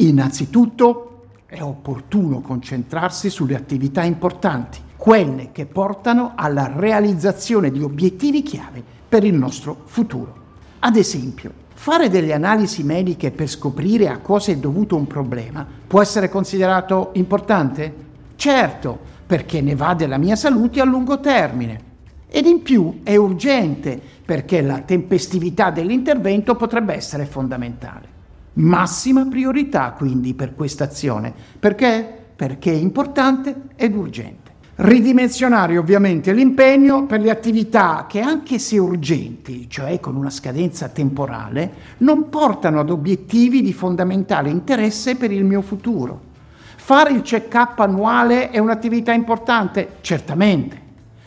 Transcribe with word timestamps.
Innanzitutto 0.00 1.24
è 1.44 1.60
opportuno 1.60 2.40
concentrarsi 2.40 3.28
sulle 3.28 3.54
attività 3.54 4.02
importanti, 4.02 4.80
quelle 4.96 5.50
che 5.52 5.66
portano 5.66 6.32
alla 6.36 6.72
realizzazione 6.74 7.70
di 7.70 7.82
obiettivi 7.82 8.42
chiave 8.42 8.82
per 9.06 9.24
il 9.24 9.34
nostro 9.34 9.82
futuro. 9.84 10.34
Ad 10.78 10.96
esempio, 10.96 11.52
fare 11.74 12.08
delle 12.08 12.32
analisi 12.32 12.82
mediche 12.82 13.30
per 13.30 13.46
scoprire 13.46 14.08
a 14.08 14.20
cosa 14.20 14.52
è 14.52 14.56
dovuto 14.56 14.96
un 14.96 15.06
problema 15.06 15.66
può 15.86 16.00
essere 16.00 16.30
considerato 16.30 17.10
importante? 17.14 17.94
Certo, 18.36 18.98
perché 19.26 19.60
ne 19.60 19.74
va 19.74 19.92
della 19.92 20.16
mia 20.16 20.36
salute 20.36 20.80
a 20.80 20.84
lungo 20.84 21.20
termine. 21.20 21.88
Ed 22.26 22.46
in 22.46 22.62
più 22.62 23.00
è 23.02 23.16
urgente 23.16 24.00
perché 24.24 24.62
la 24.62 24.78
tempestività 24.78 25.70
dell'intervento 25.70 26.54
potrebbe 26.54 26.94
essere 26.94 27.26
fondamentale. 27.26 28.19
Massima 28.54 29.26
priorità 29.26 29.92
quindi 29.92 30.34
per 30.34 30.54
questa 30.54 30.84
azione. 30.84 31.32
Perché? 31.58 32.18
Perché 32.34 32.72
è 32.72 32.76
importante 32.76 33.54
ed 33.76 33.94
urgente. 33.94 34.50
Ridimensionare 34.76 35.76
ovviamente 35.76 36.32
l'impegno 36.32 37.04
per 37.04 37.20
le 37.20 37.30
attività 37.30 38.06
che 38.08 38.20
anche 38.20 38.58
se 38.58 38.78
urgenti, 38.78 39.68
cioè 39.68 40.00
con 40.00 40.16
una 40.16 40.30
scadenza 40.30 40.88
temporale, 40.88 41.72
non 41.98 42.30
portano 42.30 42.80
ad 42.80 42.88
obiettivi 42.88 43.60
di 43.60 43.74
fondamentale 43.74 44.48
interesse 44.48 45.16
per 45.16 45.30
il 45.32 45.44
mio 45.44 45.60
futuro. 45.60 46.28
Fare 46.76 47.12
il 47.12 47.20
check-up 47.20 47.78
annuale 47.80 48.50
è 48.50 48.58
un'attività 48.58 49.12
importante? 49.12 49.96
Certamente, 50.00 50.80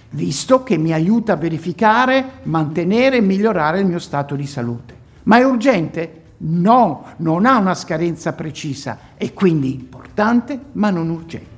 visto 0.09 0.64
che 0.64 0.78
mi 0.78 0.92
aiuta 0.92 1.34
a 1.34 1.38
verificare, 1.38 2.40
mantenere 2.44 3.17
e 3.17 3.22
migliorare 3.22 3.80
il 3.80 3.86
mio 3.86 4.00
stato 4.00 4.36
di 4.36 4.47
salute. 4.47 4.95
Ma 5.23 5.38
è 5.38 5.45
urgente? 5.45 6.22
No, 6.45 7.05
non 7.17 7.45
ha 7.45 7.58
una 7.58 7.73
scadenza 7.73 8.33
precisa, 8.33 8.97
è 9.16 9.31
quindi 9.33 9.73
importante 9.73 10.59
ma 10.73 10.89
non 10.89 11.09
urgente. 11.09 11.52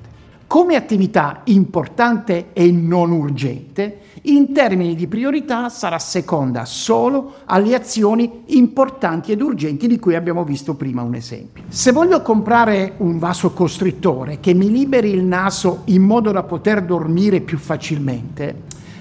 Come 0.45 0.75
attività 0.75 1.42
importante 1.45 2.53
e 2.53 2.72
non 2.72 3.11
urgente, 3.11 4.02
in 4.23 4.53
termini 4.53 4.94
di 4.94 5.08
priorità 5.08 5.69
sarà 5.69 5.97
seconda 5.97 6.66
solo 6.66 7.38
alle 7.45 7.73
azioni 7.73 8.44
importanti 8.47 9.31
ed 9.31 9.42
urgenti 9.42 9.88
di 9.88 9.97
cui 9.97 10.14
abbiamo 10.14 10.44
visto 10.44 10.75
prima 10.75 11.02
un 11.02 11.16
esempio. 11.16 11.64
Se 11.67 11.92
voglio 11.92 12.22
comprare 12.22 12.94
un 12.97 13.17
vaso 13.17 13.53
costrittore 13.53 14.39
che 14.39 14.53
mi 14.53 14.70
liberi 14.70 15.09
il 15.09 15.23
naso 15.23 15.81
in 15.86 16.03
modo 16.03 16.31
da 16.31 16.44
poter 16.44 16.83
dormire 16.83 17.42
più 17.42 17.58
facilmente, 17.58 18.55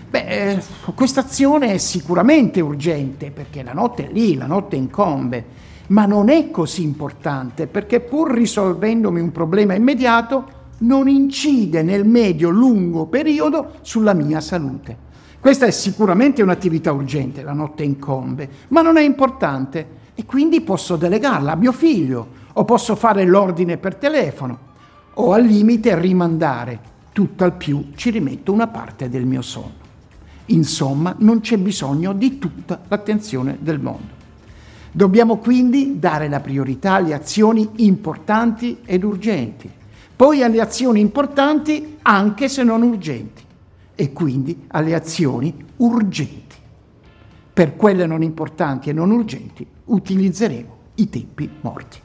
beh, 0.09 0.27
eh, 0.27 0.63
questa 0.95 1.21
azione 1.21 1.75
è 1.75 1.79
sicuramente 1.79 2.63
urgente 2.63 3.31
perché 3.31 3.63
la 3.63 3.75
notte 3.75 4.09
è 4.09 4.11
lì, 4.11 4.35
la 4.35 4.47
notte 4.47 4.77
incombe 4.77 5.65
ma 5.89 6.07
non 6.07 6.29
è 6.29 6.51
così 6.51 6.83
importante 6.83 7.67
perché 7.67 8.01
pur 8.01 8.33
risolvendomi 8.33 9.21
un 9.21 9.33
problema 9.33 9.75
immediato 9.75 10.63
non 10.79 11.09
incide 11.09 11.83
nel 11.83 12.07
medio-lungo 12.07 13.07
periodo 13.07 13.73
sulla 13.83 14.15
mia 14.15 14.41
salute. 14.41 14.97
Questa 15.41 15.67
è 15.67 15.71
sicuramente 15.71 16.43
un'attività 16.43 16.91
urgente, 16.93 17.43
la 17.43 17.53
notte 17.53 17.83
incombe, 17.83 18.49
ma 18.69 18.81
non 18.81 18.97
è 18.97 19.03
importante 19.03 20.03
e 20.15 20.25
quindi 20.25 20.63
posso 20.63 20.97
delegarla 20.97 21.53
a 21.53 21.57
mio 21.57 21.73
figlio 21.73 22.29
o 22.55 22.65
posso 22.65 22.97
fare 22.97 23.25
l'ordine 23.25 23.77
per 23.77 23.97
telefono 23.97 24.59
o 25.15 25.33
al 25.33 25.45
limite 25.45 25.99
rimandare. 25.99 26.93
Tutt'al 27.13 27.53
più 27.53 27.91
ci 27.95 28.11
rimetto 28.11 28.53
una 28.53 28.67
parte 28.67 29.09
del 29.09 29.27
mio 29.27 29.43
sonno. 29.43 29.83
Insomma, 30.47 31.15
non 31.19 31.41
c'è 31.41 31.59
bisogno 31.59 32.13
di 32.13 32.39
tutta 32.39 32.81
l'attenzione 32.89 33.59
del 33.61 33.81
mondo. 33.81 34.24
Dobbiamo 34.97 35.39
quindi 35.39 35.99
dare 35.99 36.29
la 36.29 36.39
priorità 36.39 36.93
alle 36.93 37.15
azioni 37.15 37.69
importanti 37.79 38.79
ed 38.85 39.03
urgenti, 39.03 39.69
poi 40.15 40.45
alle 40.45 40.61
azioni 40.61 41.01
importanti 41.01 41.97
anche 42.03 42.49
se 42.49 42.63
non 42.63 42.83
urgenti 42.83 43.43
e 43.97 44.13
quindi 44.13 44.67
alle 44.69 44.95
azioni 44.95 45.53
urgenti. 45.79 46.55
Per 47.53 47.75
quelle 47.75 48.07
non 48.07 48.23
importanti 48.23 48.89
e 48.89 48.93
non 48.93 49.11
urgenti 49.11 49.67
utilizzeremo 49.87 50.77
i 50.95 51.09
tempi 51.09 51.51
morti. 51.63 51.99